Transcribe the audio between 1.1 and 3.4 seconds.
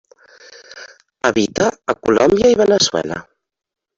Habita a Colòmbia i Veneçuela.